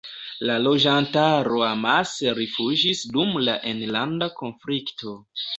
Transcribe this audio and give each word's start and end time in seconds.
La 0.49 0.53
loĝantaro 0.61 1.59
amase 1.67 2.33
rifuĝis 2.41 3.05
dum 3.15 3.39
la 3.49 3.59
enlanda 3.75 4.31
konflikto. 4.43 5.19